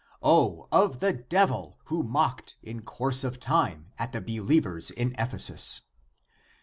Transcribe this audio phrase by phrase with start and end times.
[0.23, 5.81] O, of the devil who mocked in course of time at the believers in Ephesus